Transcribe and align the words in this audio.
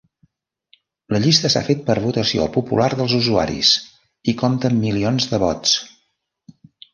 La 1.15 1.19
llista 1.25 1.51
s'ha 1.53 1.61
fet 1.67 1.83
per 1.89 1.95
votació 2.05 2.47
popular 2.55 2.87
dels 3.01 3.13
usuaris 3.19 3.75
i 4.33 4.37
compta 4.41 4.73
amb 4.75 4.83
milions 4.87 5.29
de 5.35 5.41
vots. 5.47 5.77